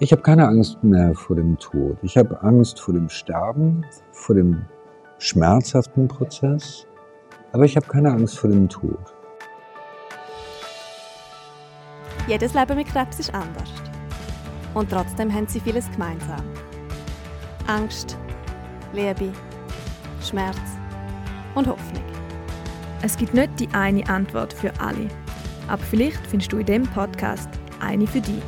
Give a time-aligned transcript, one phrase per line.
[0.00, 1.98] Ich habe keine Angst mehr vor dem Tod.
[2.02, 4.64] Ich habe Angst vor dem Sterben, vor dem
[5.18, 6.86] schmerzhaften Prozess,
[7.50, 9.16] aber ich habe keine Angst vor dem Tod.
[12.28, 13.72] Jedes Leben mit Krebs ist anders.
[14.74, 16.44] Und trotzdem haben sie vieles gemeinsam.
[17.66, 18.16] Angst,
[18.92, 19.32] Liebe,
[20.22, 20.60] Schmerz
[21.56, 22.04] und Hoffnung.
[23.02, 25.08] Es gibt nicht die eine Antwort für alle.
[25.66, 27.48] Aber vielleicht findest du in diesem Podcast
[27.80, 28.42] eine für dich.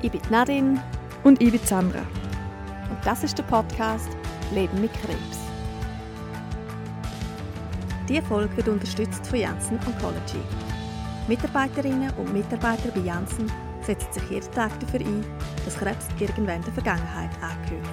[0.00, 0.80] Ich bin Nadine.
[1.24, 1.98] Und ich bin Sandra.
[1.98, 4.08] Und das ist der Podcast
[4.54, 5.38] Leben mit Krebs.
[8.08, 10.40] Diese Folge wird unterstützt von Janssen Oncology.
[11.26, 13.50] Mitarbeiterinnen und Mitarbeiter bei Janssen
[13.82, 15.24] setzen sich jeden Tag dafür ein,
[15.64, 17.88] dass Krebs irgendwann der Vergangenheit angehört.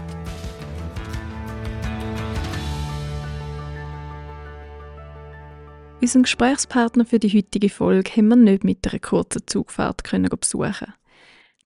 [6.00, 10.94] Unseren Gesprächspartner für die heutige Folge haben wir nicht mit einer kurzen Zugfahrt können besuchen.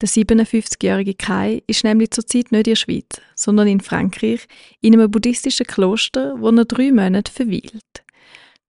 [0.02, 4.48] Der 57-jährige Kai ist nämlich zurzeit nicht in der Schweiz, sondern in Frankreich,
[4.80, 8.04] in einem buddhistischen Kloster, wo er drei Monate verweilt.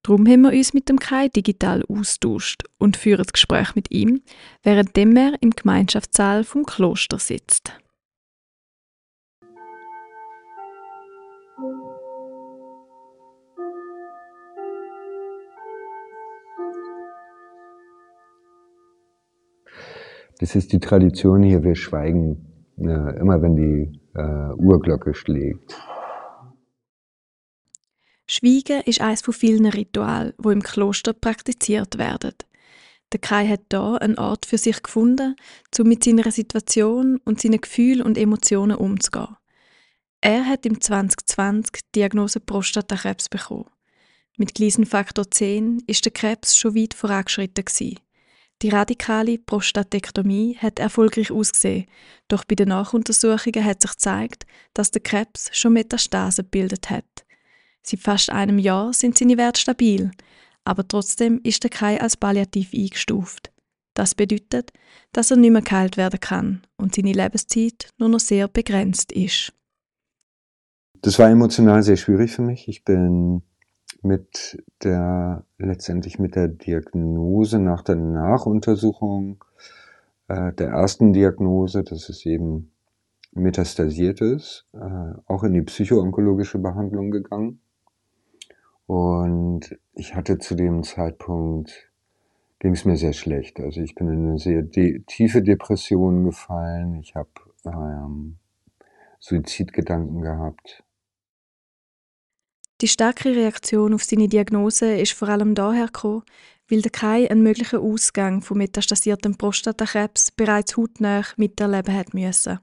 [0.03, 4.22] Darum haben wir uns mit dem Kai digital austauscht und führen das Gespräch mit ihm,
[4.62, 7.75] während er im Gemeinschaftssaal vom Kloster sitzt.
[20.41, 22.47] Das ist die Tradition hier, wir schweigen
[22.79, 25.77] äh, immer, wenn die äh, Uhrglocke schlägt.
[28.27, 32.33] Schweigen ist eines von vielen Ritualen, wo im Kloster praktiziert werden.
[33.13, 35.37] Der Kai hat da einen Ort für sich gefunden,
[35.79, 39.37] um mit seiner Situation und seinen Gefühlen und Emotionen umzugehen.
[40.23, 43.69] Er hat im 2020 die Diagnose Prostatakrebs bekommen.
[44.39, 47.99] Mit Gleisenfaktor 10 ist der Krebs schon weit vorangeschritten gewesen.
[48.62, 51.86] Die radikale Prostatektomie hat erfolgreich ausgesehen,
[52.28, 54.44] doch bei den Nachuntersuchungen hat sich gezeigt,
[54.75, 57.25] dass der Krebs schon Metastasen gebildet hat.
[57.83, 60.10] Seit fast einem Jahr sind seine Werte stabil,
[60.65, 63.50] aber trotzdem ist der Kai als palliativ eingestuft.
[63.94, 64.72] Das bedeutet,
[65.12, 69.54] dass er nicht mehr geheilt werden kann und seine Lebenszeit nur noch sehr begrenzt ist.
[71.00, 72.69] Das war emotional sehr schwierig für mich.
[72.69, 73.43] Ich bin
[74.03, 79.44] mit der, letztendlich mit der Diagnose nach der Nachuntersuchung
[80.28, 82.71] äh, der ersten Diagnose, dass es eben
[83.33, 87.61] metastasiert ist, äh, auch in die psychoonkologische Behandlung gegangen.
[88.87, 91.91] Und ich hatte zu dem Zeitpunkt,
[92.59, 93.61] ging es mir sehr schlecht.
[93.61, 96.94] Also ich bin in eine sehr de tiefe Depression gefallen.
[96.97, 97.31] Ich habe
[97.65, 98.37] ähm,
[99.21, 100.82] Suizidgedanken gehabt.
[102.81, 106.23] Die starke Reaktion auf seine Diagnose ist vor allem daher gekommen,
[106.71, 112.59] weil der Kai einen möglichen Ausgang von metastasiertem Prostatakrebs bereits hautnah miterleben hat müssen.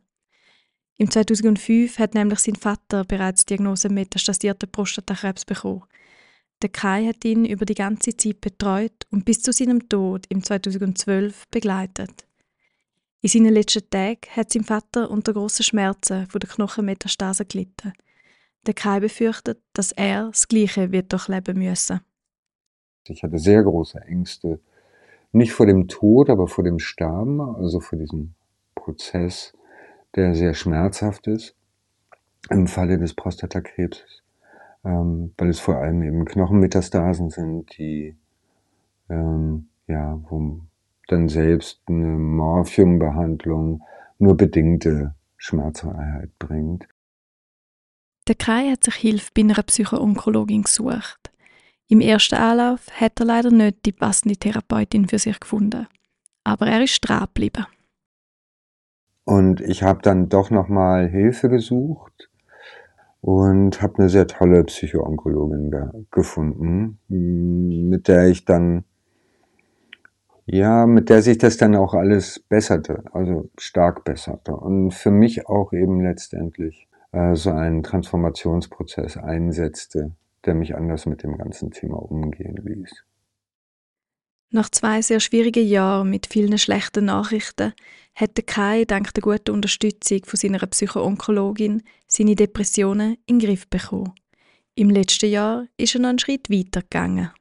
[0.98, 5.84] Im 2005 hat nämlich sein Vater bereits die Diagnose metastasierten Prostatakrebs bekommen.
[6.64, 10.42] Der Kai hat ihn über die ganze Zeit betreut und bis zu seinem Tod im
[10.42, 12.26] 2012 begleitet.
[13.22, 17.94] In seinen letzten Tagen hat sein Vater unter grossen Schmerzen von der Knochenmetastase gelitten–
[18.68, 22.02] der Kai befürchtet, dass er das Gleiche wird durchleben müssen.
[23.06, 24.60] Ich hatte sehr große Ängste,
[25.32, 28.34] nicht vor dem Tod, aber vor dem Sterben, also vor diesem
[28.76, 29.54] Prozess,
[30.16, 31.56] der sehr schmerzhaft ist
[32.50, 34.24] im Falle des Prostatakrebses,
[34.84, 38.16] ähm, weil es vor allem eben Knochenmetastasen sind, die
[39.10, 40.60] ähm, ja, wo
[41.08, 43.82] dann selbst eine Morphiumbehandlung
[44.20, 46.88] nur bedingte Schmerzfreiheit bringt.
[48.28, 51.32] Der Kai hat sich Hilfe bei einer Psychoonkologin gesucht.
[51.88, 55.88] Im ersten Anlauf hat er leider nicht die passende Therapeutin für sich gefunden.
[56.44, 57.66] Aber er ist dran geblieben.
[59.24, 62.30] Und ich habe dann doch nochmal Hilfe gesucht
[63.22, 68.84] und habe eine sehr tolle Psychoonkologin ge gefunden, mit der ich dann,
[70.46, 74.54] ja, mit der sich das dann auch alles besserte, also stark besserte.
[74.54, 80.12] Und für mich auch eben letztendlich äh, so einen Transformationsprozess einsetzte,
[80.45, 83.04] der mich anders mit dem ganzen Thema umgehen ließ.
[84.50, 87.74] Nach zwei sehr schwierigen Jahren mit vielen schlechten Nachrichten
[88.13, 94.13] hätte Kai dank der guten Unterstützung von seiner Psychoonkologin seine Depressionen in den Griff bekommen.
[94.75, 97.31] Im letzten Jahr ist er noch einen Schritt weiter gegangen.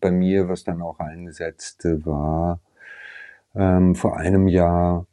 [0.00, 2.60] Bei mir, was dann auch einsetzte, war
[3.54, 5.06] ähm, vor einem Jahr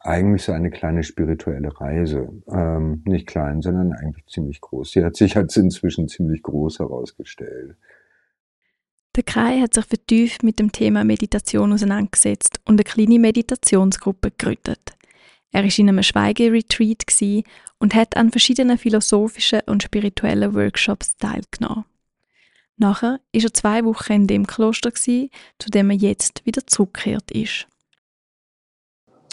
[0.00, 2.28] eigentlich so eine kleine spirituelle Reise.
[2.50, 4.92] Ähm, nicht klein, sondern eigentlich ziemlich groß.
[4.92, 7.76] Sie hat sich als inzwischen ziemlich groß herausgestellt.
[9.16, 14.92] Der Kai hat sich vertieft mit dem Thema Meditation auseinandergesetzt und eine kleine Meditationsgruppe gegründet.
[15.50, 17.04] Er war in einem Schweigeretreat
[17.78, 21.84] und hat an verschiedenen philosophischen und spirituellen Workshops teilgenommen.
[22.76, 25.30] Nachher war er zwei Wochen in dem Kloster, zu
[25.66, 27.66] dem er jetzt wieder zurückgekehrt ist.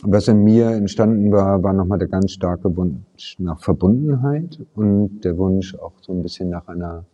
[0.04, 5.38] Was in mir entstanden war, war nochmal der ganz starke Wunsch nach Verbundenheit und der
[5.38, 7.06] Wunsch auch so ein bisschen nach einer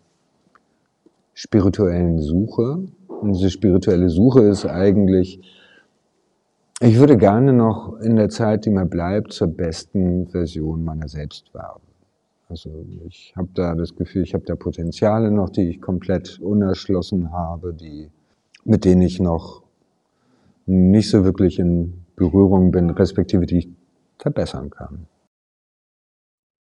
[1.34, 2.80] spirituellen Suche.
[3.08, 5.40] Und diese spirituelle Suche ist eigentlich,
[6.82, 11.54] ich würde gerne noch in der Zeit, die mir bleibt, zur besten Version meiner selbst
[11.54, 11.84] werden.
[12.50, 17.32] Also ich habe da das Gefühl, ich habe da Potenziale noch, die ich komplett unerschlossen
[17.32, 18.10] habe, die,
[18.66, 19.62] mit denen ich noch
[20.66, 23.70] nicht so wirklich in Berührung bin, respektive die ich
[24.20, 25.08] verbessern kann.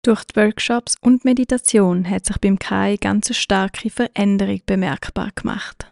[0.04, 5.90] Durch die Workshops und Meditation hat sich beim Kai ganz eine starke Veränderung bemerkbar gemacht.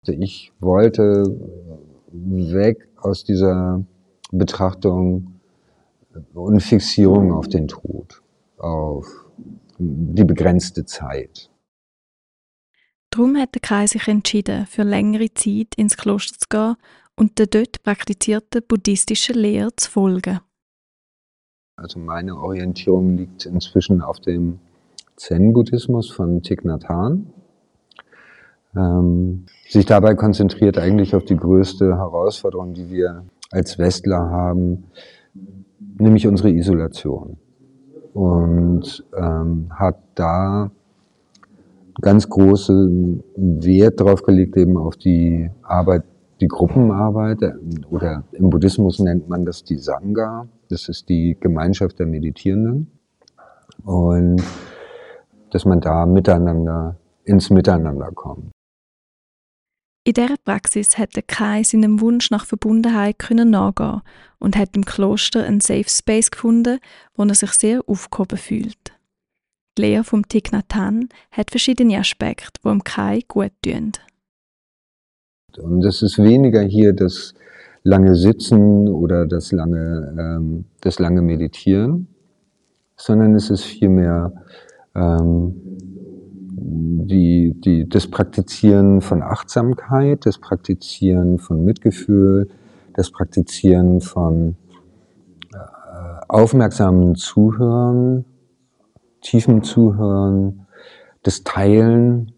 [0.00, 1.38] Also ich wollte
[2.12, 3.84] weg aus dieser
[4.30, 5.40] Betrachtung
[6.32, 8.22] und Fixierung auf den Tod,
[8.56, 9.06] auf
[9.78, 11.50] die begrenzte Zeit.
[13.10, 16.76] Darum hat der Kai sich entschieden, für längere Zeit ins Kloster zu gehen
[17.16, 20.40] und der dort praktizierten buddhistischen Lehre zu folgen.
[21.76, 24.58] Also meine Orientierung liegt inzwischen auf dem
[25.16, 27.26] Zen-Buddhismus von Thich Nhat Hanh.
[28.74, 34.84] Ähm, sich dabei konzentriert eigentlich auf die größte Herausforderung, die wir als Westler haben,
[35.98, 37.36] nämlich unsere Isolation.
[38.14, 40.70] Und ähm, hat da
[42.00, 46.04] ganz großen Wert darauf gelegt, eben auf die Arbeit
[46.42, 47.38] die Gruppenarbeit
[47.88, 50.48] oder im Buddhismus nennt man das die Sangha.
[50.68, 52.90] Das ist die Gemeinschaft der Meditierenden.
[53.84, 54.42] Und
[55.50, 58.50] dass man da miteinander ins Miteinander kommt.
[60.04, 64.02] In dieser Praxis hätte Kai seinem Wunsch nach Verbundenheit können nachgehen
[64.40, 66.80] und hat im Kloster einen Safe Space gefunden,
[67.14, 68.92] wo er sich sehr aufgehoben fühlt.
[69.78, 73.92] Die Lehre vom Thich Nhat Hanh hat verschiedene Aspekte, die ihm Kai gut tun.
[75.58, 77.34] Und es ist weniger hier das
[77.84, 82.08] lange Sitzen oder das lange, ähm, das lange Meditieren,
[82.96, 84.32] sondern es ist vielmehr
[84.94, 85.54] ähm,
[86.54, 92.48] die, die, das Praktizieren von Achtsamkeit, das Praktizieren von Mitgefühl,
[92.94, 94.56] das Praktizieren von
[95.52, 95.58] äh,
[96.28, 98.24] aufmerksamen Zuhören,
[99.20, 100.66] tiefem Zuhören,
[101.22, 102.32] das Teilen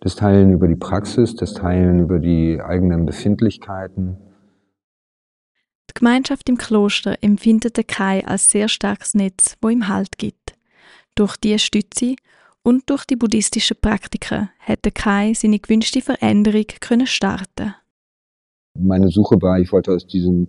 [0.00, 4.16] das Teilen über die Praxis, das Teilen über die eigenen Befindlichkeiten.
[5.90, 10.54] Die Gemeinschaft im Kloster empfindet der Kai als sehr starkes Netz, wo ihm Halt gibt.
[11.14, 12.16] Durch diese Stütze
[12.62, 17.74] und durch die buddhistischen Praktiken hat der Kai seine gewünschte Veränderung können starten.
[18.78, 20.48] Meine Suche war, ich wollte aus diesem,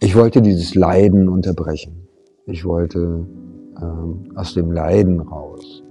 [0.00, 2.08] ich wollte dieses Leiden unterbrechen.
[2.46, 3.26] Ich wollte
[3.80, 5.81] ähm, aus dem Leiden raus.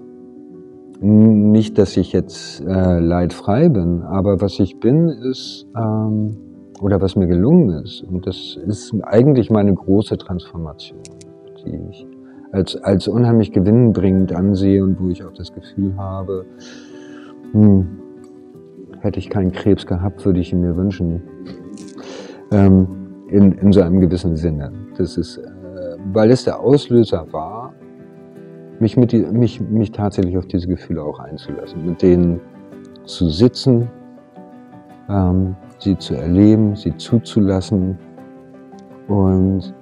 [1.03, 6.38] Nicht, dass ich jetzt äh, leidfrei bin, aber was ich bin, ist, ähm,
[6.80, 11.00] oder was mir gelungen ist, und das ist eigentlich meine große Transformation,
[11.65, 12.07] die ich
[12.51, 16.45] als, als unheimlich gewinnbringend ansehe und wo ich auch das Gefühl habe,
[17.54, 17.88] hm,
[19.00, 21.24] hätte ich keinen Krebs gehabt, würde ich ihn mir wünschen.
[22.51, 22.88] Ähm,
[23.27, 24.71] in, in so einem gewissen Sinne.
[24.97, 27.73] Das ist, äh, weil es der Auslöser war,
[28.81, 32.42] mich, mit die, mich, mich tatsächlich auf diese Gefühle auch einzulassen, mit denen
[33.06, 33.88] zu sitzen,
[35.07, 37.97] ähm, sie zu erleben, sie zuzulassen
[39.07, 39.73] und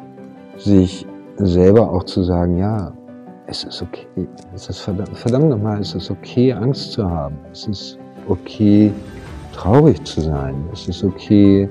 [0.57, 2.93] sich selber auch zu sagen, ja,
[3.47, 7.67] es ist okay, es ist verdammt, verdammt nochmal, es ist okay, Angst zu haben, es
[7.67, 8.91] ist okay,
[9.53, 11.69] traurig zu sein, es ist okay,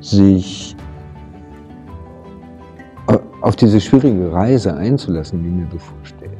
[0.00, 0.75] sich
[3.46, 6.30] auf diese schwierige Reise einzulassen, die mir bevorsteht.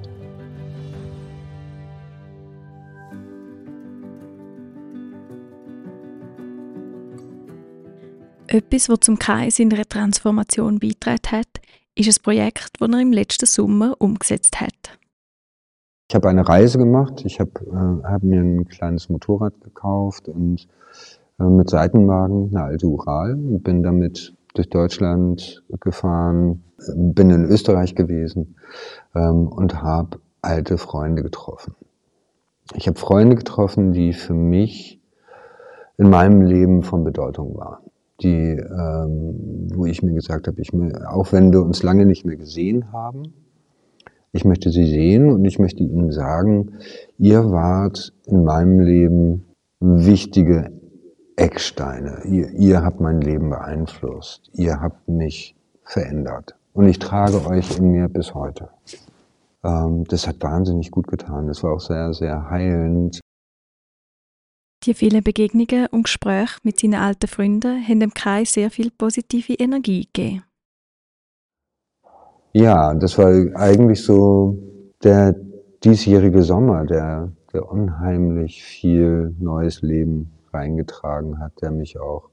[8.48, 11.60] Etwas, was zum Kreis in der Transformation beigetragen hat,
[11.94, 14.98] ist ein Projekt, das er im letzten Sommer umgesetzt hat.
[16.08, 17.22] Ich habe eine Reise gemacht.
[17.24, 20.66] Ich habe äh, hab mir ein kleines Motorrad gekauft und
[21.38, 27.94] äh, mit Seitenwagen eine alte Ural und bin damit durch Deutschland gefahren, bin in Österreich
[27.94, 28.56] gewesen
[29.14, 31.74] ähm, und habe alte Freunde getroffen.
[32.74, 35.00] Ich habe Freunde getroffen, die für mich
[35.98, 37.82] in meinem Leben von Bedeutung waren.
[38.22, 40.72] Die, ähm, wo ich mir gesagt habe, ich,
[41.06, 43.34] auch wenn wir uns lange nicht mehr gesehen haben,
[44.32, 46.72] ich möchte sie sehen und ich möchte ihnen sagen,
[47.18, 49.44] ihr wart in meinem Leben
[49.80, 50.70] wichtige
[51.36, 52.22] Ecksteine.
[52.24, 54.50] Ihr, ihr habt mein Leben beeinflusst.
[54.54, 56.56] Ihr habt mich verändert.
[56.72, 58.70] Und ich trage euch in mir bis heute.
[59.62, 61.46] Ähm, das hat wahnsinnig gut getan.
[61.46, 63.20] Das war auch sehr, sehr heilend.
[64.84, 69.54] Die vielen Begegnungen und Gespräche mit seinen alten Freunden haben dem Kai sehr viel positive
[69.54, 70.44] Energie gegeben.
[72.52, 74.56] Ja, das war eigentlich so
[75.02, 75.34] der
[75.82, 82.30] diesjährige Sommer, der, der unheimlich viel neues Leben reingetragen hat, der mich auch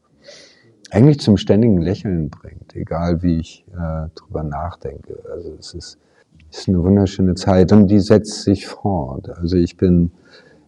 [0.91, 5.23] eigentlich zum ständigen Lächeln bringt, egal wie ich äh, drüber nachdenke.
[5.31, 5.97] Also es ist,
[6.51, 9.29] ist eine wunderschöne Zeit und die setzt sich fort.
[9.29, 10.11] Also ich bin,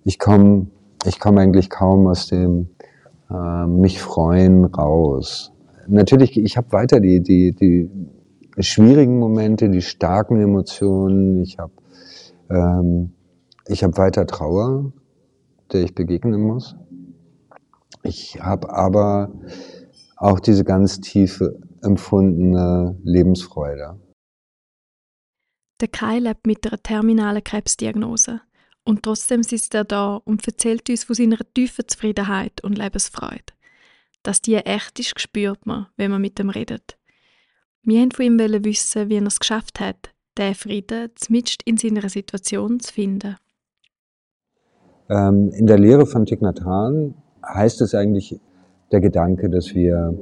[0.04, 0.68] ich komme,
[1.06, 2.70] ich komme eigentlich kaum aus dem
[3.30, 5.52] äh, mich freuen raus.
[5.88, 7.90] Natürlich, ich habe weiter die, die, die
[8.60, 11.42] schwierigen Momente, die starken Emotionen.
[11.42, 11.72] Ich habe
[12.50, 13.12] ähm,
[13.68, 14.92] ich habe weiter Trauer,
[15.72, 16.76] der ich begegnen muss.
[18.06, 19.32] Ich habe aber
[20.18, 24.00] auch diese ganz tiefe empfundene Lebensfreude.
[25.82, 28.42] Der Kai lebt mit einer terminalen Krebsdiagnose.
[28.88, 33.54] Und trotzdem sitzt er da und erzählt uns von seiner tiefen Zufriedenheit und Lebensfreude.
[34.22, 36.98] Dass die echt ist, spürt man, wenn man mit ihm redet.
[37.82, 42.08] Wir wollten von ihm wissen, wie er es geschafft hat, den Frieden zumindest in seiner
[42.10, 43.38] Situation zu finden.
[45.10, 47.16] Ähm, in der Lehre von Thich Nhat Hanh
[47.48, 48.40] heißt es eigentlich
[48.92, 50.14] der Gedanke, dass wir,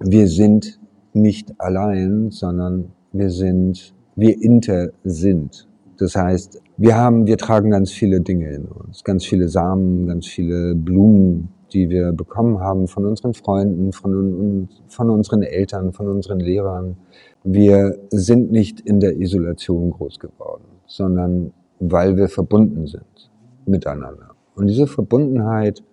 [0.00, 0.78] wir sind
[1.12, 5.68] nicht allein, sondern wir sind, wir inter sind.
[5.98, 10.26] Das heißt, wir haben, wir tragen ganz viele Dinge in uns, ganz viele Samen, ganz
[10.26, 16.40] viele Blumen, die wir bekommen haben von unseren Freunden, von, von unseren Eltern, von unseren
[16.40, 16.96] Lehrern.
[17.44, 23.30] Wir sind nicht in der Isolation groß geworden, sondern weil wir verbunden sind
[23.64, 24.35] miteinander.
[24.56, 25.84] Und diese Verbundenheit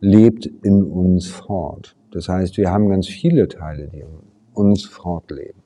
[0.00, 1.96] lebt in uns fort.
[2.10, 4.08] Das heißt, wir haben ganz viele Teile, die in
[4.52, 5.62] uns fortleben.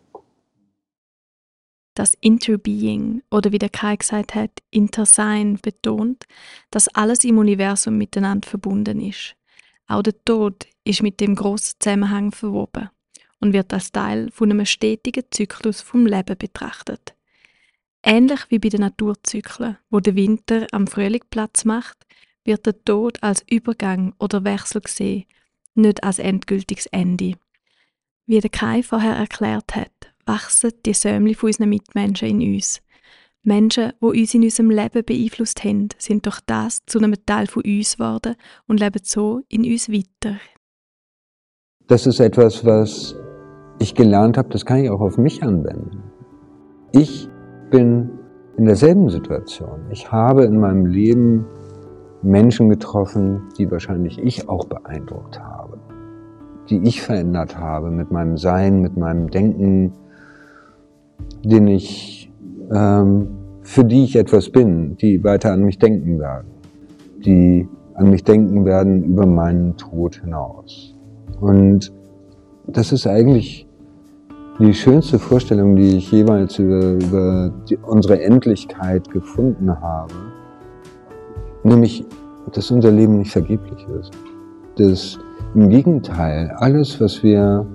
[1.94, 6.24] Das Interbeing oder wie der Kai gesagt hat, Intersein betont,
[6.70, 9.36] dass alles im Universum miteinander verbunden ist.
[9.86, 12.90] Auch der Tod ist mit dem großen Zusammenhang verwoben
[13.40, 17.13] und wird als Teil von einem stetigen Zyklus vom Leben betrachtet.
[18.06, 21.96] Ähnlich wie bei den Naturzyklen, wo der Winter am Frühling Platz macht,
[22.44, 25.24] wird der Tod als Übergang oder Wechsel gesehen,
[25.74, 27.36] nicht als endgültiges Ende.
[28.26, 29.90] Wie der Kai vorher erklärt hat,
[30.26, 32.82] wachsen die Sämli von unseren Mitmenschen in uns.
[33.42, 37.62] Menschen, die uns in unserem Leben beeinflusst haben, sind durch das zu einem Teil von
[37.62, 40.38] uns geworden und leben so in uns weiter.
[41.86, 43.14] Das ist etwas, was
[43.78, 46.02] ich gelernt habe, das kann ich auch auf mich anwenden.
[46.92, 47.28] Ich
[47.74, 48.08] bin
[48.56, 49.80] in derselben Situation.
[49.90, 51.44] Ich habe in meinem Leben
[52.22, 55.78] Menschen getroffen, die wahrscheinlich ich auch beeindruckt habe,
[56.70, 59.92] die ich verändert habe mit meinem Sein, mit meinem Denken,
[61.42, 62.32] den ich,
[62.72, 63.26] ähm,
[63.62, 66.46] für die ich etwas bin, die weiter an mich denken werden,
[67.26, 70.94] die an mich denken werden über meinen Tod hinaus.
[71.40, 71.92] Und
[72.68, 73.63] das ist eigentlich
[74.58, 80.14] die schönste Vorstellung, die ich jeweils über, über die, unsere Endlichkeit gefunden habe,
[81.64, 82.04] nämlich,
[82.52, 84.12] dass unser Leben nicht vergeblich ist.
[84.76, 85.18] Dass
[85.54, 87.66] im Gegenteil, alles, was wir,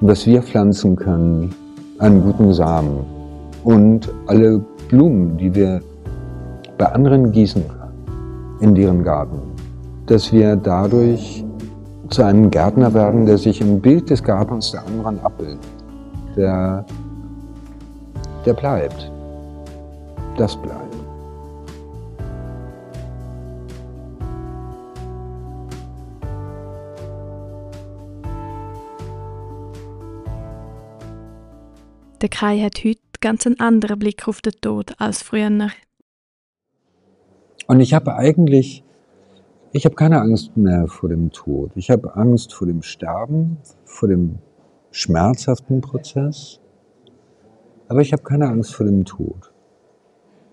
[0.00, 1.54] was wir pflanzen können
[1.98, 3.04] an guten Samen
[3.64, 5.80] und alle Blumen, die wir
[6.78, 9.40] bei anderen gießen können, in deren Garten,
[10.06, 11.41] dass wir dadurch
[12.12, 15.58] zu einem Gärtner werden, der sich im Bild des Gartens der anderen abbildet.
[16.36, 16.84] Der,
[18.44, 19.10] der bleibt.
[20.36, 20.94] Das bleibt.
[32.20, 35.50] Der Kai hat heute ganz einen anderen Blick auf den Tod als früher.
[37.66, 38.84] Und ich habe eigentlich
[39.72, 41.72] ich habe keine Angst mehr vor dem Tod.
[41.76, 44.38] Ich habe Angst vor dem Sterben, vor dem
[44.90, 46.60] schmerzhaften Prozess.
[47.88, 49.50] Aber ich habe keine Angst vor dem Tod.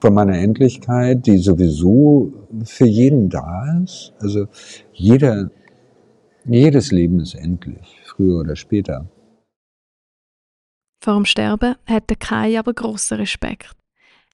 [0.02, 2.32] Vor meiner Endlichkeit, die sowieso
[2.64, 4.14] für jeden da ist.
[4.20, 4.48] Also
[4.94, 5.52] jeder,
[6.46, 9.10] jedes Leben ist endlich, früher oder später.
[11.04, 13.76] Vor dem Sterben hat der Kai aber grossen Respekt.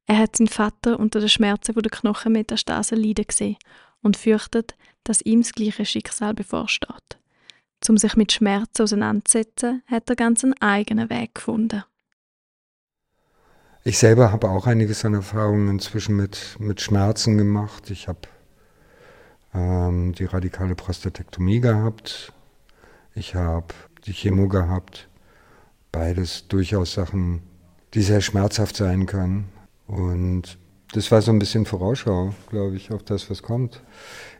[0.07, 3.57] Er hat seinen Vater unter den Schmerzen von der Knochenmetastase leiden gesehen
[4.05, 7.17] und fürchtet, dass ihm das gleiche Schicksal bevorsteht.
[7.89, 11.83] Um sich mit Schmerzen auseinanderzusetzen, hat er ganz einen eigenen Weg gefunden.
[13.83, 17.91] Ich selber habe auch einiges an Erfahrungen inzwischen mit, mit Schmerzen gemacht.
[17.91, 18.21] Ich habe
[19.53, 22.33] ähm, die radikale Prostatektomie gehabt.
[23.13, 23.67] Ich habe
[24.05, 25.07] die Chemo gehabt.
[25.91, 27.43] Beides durchaus Sachen,
[27.93, 29.49] die sehr schmerzhaft sein können.
[29.85, 30.57] Und
[30.95, 33.81] das war so ein bisschen Vorausschau, glaube ich, auf das, was kommt.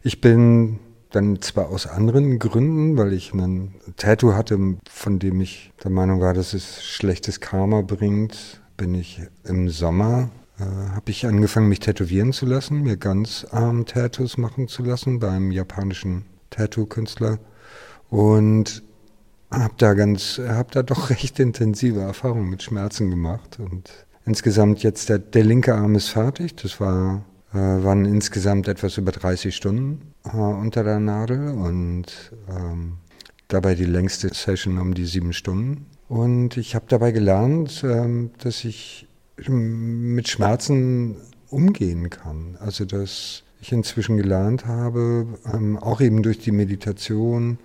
[0.03, 0.79] Ich bin
[1.11, 4.57] dann zwar aus anderen Gründen, weil ich ein Tattoo hatte,
[4.89, 10.29] von dem ich der Meinung war, dass es schlechtes Karma bringt, bin ich im Sommer,
[10.57, 15.19] äh, habe ich angefangen, mich tätowieren zu lassen, mir ganz arm Tattoos machen zu lassen
[15.19, 17.37] beim japanischen Tattoo-Künstler
[18.09, 18.81] und
[19.51, 25.09] habe da ganz, habe da doch recht intensive Erfahrungen mit Schmerzen gemacht und insgesamt jetzt
[25.09, 26.55] der, der linke Arm ist fertig.
[26.55, 27.23] Das war
[27.55, 32.97] äh, waren insgesamt etwas über 30 Stunden äh, unter der Nadel und ähm,
[33.47, 35.85] dabei die längste Session um die sieben Stunden.
[36.09, 39.07] Und ich habe dabei gelernt, ähm, dass ich
[39.47, 41.15] mit Schmerzen
[41.49, 42.57] umgehen kann.
[42.59, 47.57] Also dass ich inzwischen gelernt habe, ähm, auch eben durch die Meditation,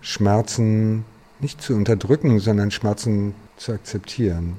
[0.00, 1.04] Schmerzen
[1.40, 4.58] nicht zu unterdrücken, sondern Schmerzen zu akzeptieren.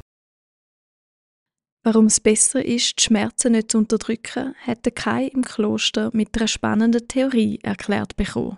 [1.88, 6.48] Warum es besser ist, die Schmerzen nicht zu unterdrücken, hat Kai im Kloster mit einer
[6.48, 8.58] spannenden Theorie erklärt bekommen.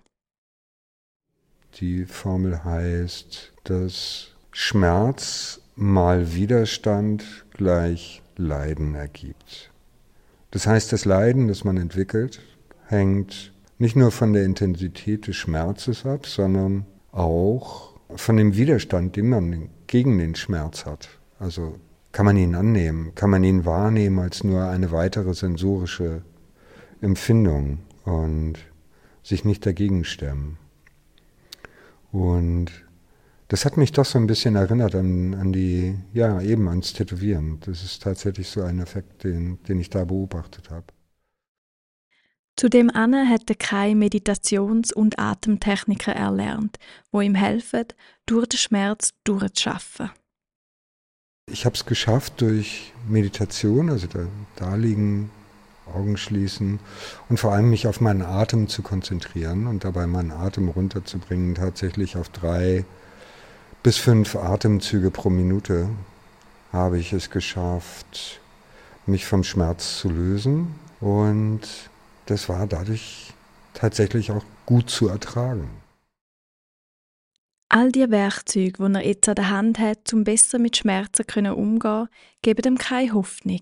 [1.73, 9.71] Die Formel heißt, dass Schmerz mal Widerstand gleich Leiden ergibt.
[10.51, 12.39] Das heißt, das Leiden, das man entwickelt,
[12.85, 19.27] hängt nicht nur von der Intensität des Schmerzes ab, sondern auch von dem Widerstand, den
[19.27, 21.09] man gegen den Schmerz hat.
[21.39, 21.77] Also
[22.17, 23.13] kann man ihn annehmen?
[23.13, 26.23] Kann man ihn wahrnehmen als nur eine weitere sensorische
[26.99, 28.55] Empfindung und
[29.21, 30.57] sich nicht dagegen stemmen?
[32.11, 32.71] Und
[33.49, 37.59] das hat mich doch so ein bisschen erinnert an, an die, ja, eben ans Tätowieren.
[37.59, 40.87] Das ist tatsächlich so ein Effekt, den, den ich da beobachtet habe.
[42.55, 46.79] Zudem Anne hat Kai Meditations- und Atemtechniken erlernt,
[47.11, 47.85] wo ihm helfen,
[48.25, 50.09] durch den Schmerz durchzuschaffen.
[51.49, 54.19] Ich habe es geschafft durch Meditation, also da,
[54.57, 55.31] da liegen,
[55.85, 56.79] Augen schließen
[57.29, 62.17] und vor allem mich auf meinen Atem zu konzentrieren und dabei meinen Atem runterzubringen, tatsächlich
[62.17, 62.83] auf drei
[63.81, 65.87] bis fünf Atemzüge pro Minute
[66.73, 68.41] habe ich es geschafft,
[69.05, 71.61] mich vom Schmerz zu lösen und
[72.25, 73.33] das war dadurch
[73.73, 75.69] tatsächlich auch gut zu ertragen.
[77.69, 82.07] All die Werkzeuge, die er jetzt an der Hand hat, um besser mit Schmerzen umzugehen,
[82.41, 83.61] geben ihm keine Hoffnung.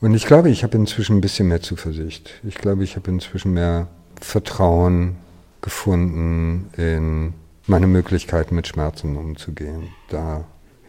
[0.00, 2.40] Und ich glaube, ich habe inzwischen ein bisschen mehr Zuversicht.
[2.44, 3.88] Ich glaube, ich habe inzwischen mehr
[4.20, 5.16] Vertrauen
[5.60, 7.34] gefunden in
[7.66, 9.88] meine Möglichkeiten, mit Schmerzen umzugehen.
[10.08, 10.44] Da,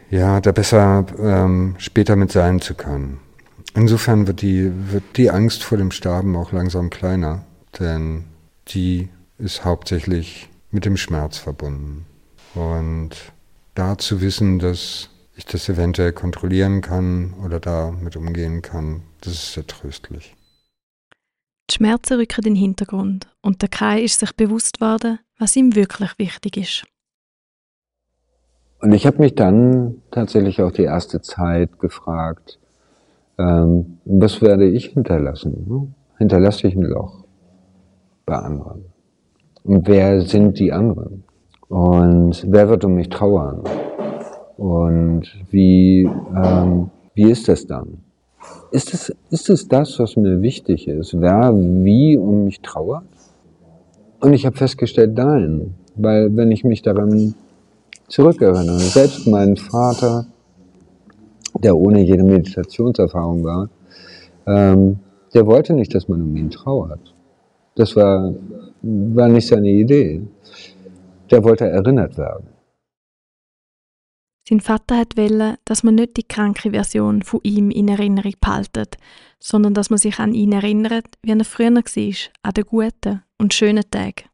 [0.09, 3.19] ja, da besser ähm, später mit sein zu können.
[3.75, 7.43] Insofern wird die, wird die Angst vor dem Sterben auch langsam kleiner,
[7.79, 8.25] denn
[8.69, 12.05] die ist hauptsächlich mit dem Schmerz verbunden.
[12.55, 13.11] Und
[13.75, 19.53] da zu wissen, dass ich das eventuell kontrollieren kann oder damit umgehen kann, das ist
[19.53, 20.35] sehr tröstlich.
[21.69, 25.75] Die Schmerzen rücken in den Hintergrund und der Kai ist sich bewusst worden, was ihm
[25.75, 26.85] wirklich wichtig ist.
[28.79, 32.59] Und ich habe mich dann tatsächlich auch die erste Zeit gefragt,
[33.37, 35.95] ähm, was werde ich hinterlassen?
[36.17, 37.25] Hinterlasse ich ein Loch
[38.25, 38.85] bei anderen?
[39.69, 41.25] Wer sind die anderen?
[41.67, 43.63] Und wer wird um mich trauern?
[44.55, 47.97] Und wie, ähm, wie ist das dann?
[48.71, 51.19] Ist es, ist es das, was mir wichtig ist?
[51.19, 53.03] Wer wie um mich trauert?
[54.21, 55.73] Und ich habe festgestellt, nein.
[55.97, 57.35] Weil wenn ich mich daran
[58.07, 60.27] zurückerinnere, selbst mein Vater,
[61.61, 63.69] der ohne jede Meditationserfahrung war,
[64.45, 64.99] ähm,
[65.33, 67.13] der wollte nicht, dass man um ihn trauert.
[67.77, 68.33] Das war
[68.81, 70.21] war nicht seine Idee.
[71.31, 72.47] Der wollte erinnert werden.
[74.47, 78.95] Sein Vater hat wollen, dass man nicht die kranke Version von ihm in Erinnerung behaltet,
[79.39, 81.83] sondern dass man sich an ihn erinnert, wie er früher war,
[82.43, 84.29] an den guten und schönen Tagen.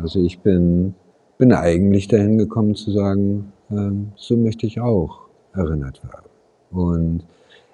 [0.00, 0.94] Also ich bin,
[1.36, 6.30] bin eigentlich dahin gekommen zu sagen, ähm, so möchte ich auch erinnert werden.
[6.70, 7.24] Und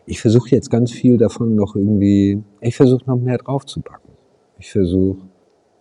[0.07, 4.14] ich versuche jetzt ganz viel davon noch irgendwie, ich versuche noch mehr draufzupacken.
[4.59, 5.29] Ich versuche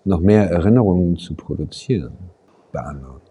[0.06, 2.18] noch mehr Erinnerungen zu produzieren
[2.72, 3.22] bei anderen.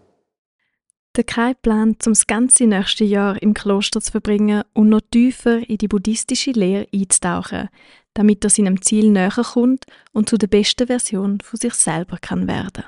[1.15, 5.69] Der Kai plant, um das ganze nächste Jahr im Kloster zu verbringen und noch tiefer
[5.69, 7.69] in die buddhistische Lehre einzutauchen,
[8.15, 12.47] damit er seinem Ziel näher kommt und zu der besten Version von sich selber kann
[12.47, 12.83] werden.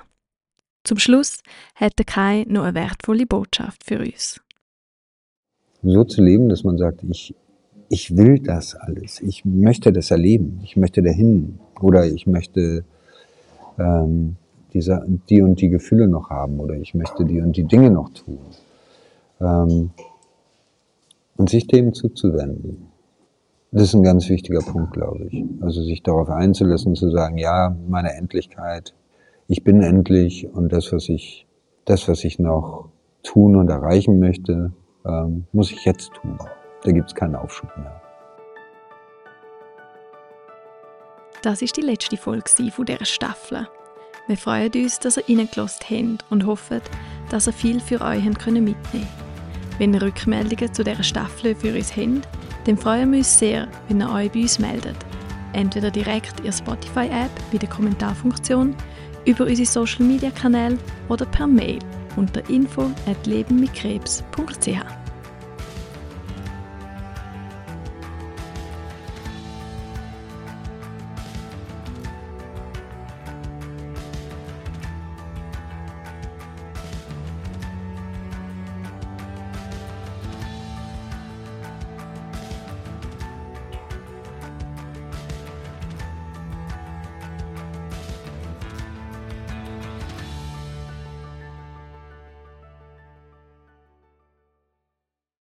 [0.84, 1.44] Zum Schluss
[1.76, 4.41] hat der Kai noch eine wertvolle Botschaft für uns.
[5.84, 7.36] So zu leben, dass man sagt, ich,
[7.89, 9.22] ich will das alles.
[9.22, 10.62] Ich möchte das erleben.
[10.63, 11.60] Ich möchte dahin.
[11.82, 12.84] Oder ich möchte
[13.78, 14.36] ähm,
[14.74, 16.60] diese, die und die Gefühle noch haben.
[16.60, 18.40] Oder ich möchte die und die Dinge noch tun.
[19.42, 19.92] Ähm,
[21.38, 22.88] und sich dem zuzuwenden.
[23.72, 25.44] Das ist ein ganz wichtiger Punkt, glaube ich.
[25.60, 28.94] Also sich darauf einzulassen, zu sagen, ja, meine Endlichkeit,
[29.48, 31.46] ich bin endlich und das, was ich,
[31.84, 32.90] das, was ich noch
[33.22, 34.72] tun und erreichen möchte,
[35.06, 36.38] ähm, muss ich jetzt tun.
[36.84, 38.05] Da gibt es keinen Aufschub mehr.
[41.46, 43.68] Das ist die letzte Folge dieser Staffel.
[44.26, 46.82] Wir freuen uns, dass ihr reingelassen habt und hoffen,
[47.30, 49.06] dass ihr viel für euch mitnehmen könnt.
[49.78, 52.28] Wenn ihr Rückmeldungen zu dieser Staffel für uns habt,
[52.66, 54.98] dann freuen wir uns sehr, wenn ihr euch bei uns meldet.
[55.54, 58.76] Entweder direkt in der Spotify-App bei der Kommentarfunktion,
[59.26, 60.80] über unsere Social-Media-Kanäle
[61.10, 61.78] oder per Mail
[62.16, 65.05] unter info at lebenmitkrebs.ch.